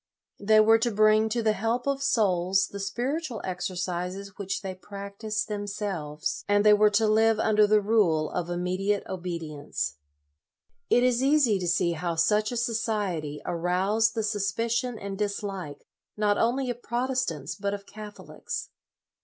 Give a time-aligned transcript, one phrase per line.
[0.39, 5.47] They were to bring to the help of souls the Spiritual Exercises which they practised
[5.47, 9.97] themselves, and they were to live under the rule of immediate obedience.
[10.89, 15.19] 72 LOYOLA It is easy to see how such a society aroused the suspicion and
[15.19, 15.85] dislike,
[16.17, 18.69] not only of Protestants, but of Catholics.